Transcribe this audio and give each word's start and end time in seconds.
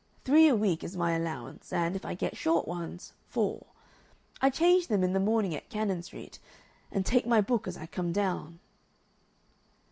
Three 0.25 0.47
a 0.47 0.55
week 0.55 0.83
is 0.83 0.97
my 0.97 1.11
allowance, 1.11 1.71
and, 1.71 1.95
if 1.95 2.05
I 2.05 2.15
get 2.15 2.35
short 2.35 2.67
ones, 2.67 3.13
four. 3.29 3.67
I 4.41 4.49
change 4.49 4.87
them 4.87 5.03
in 5.03 5.13
the 5.13 5.19
morning 5.19 5.53
at 5.53 5.69
Cannon 5.69 6.01
Street, 6.01 6.39
and 6.91 7.05
take 7.05 7.27
my 7.27 7.39
book 7.39 7.67
as 7.67 7.77
I 7.77 7.85
come 7.85 8.11
down." 8.11 8.57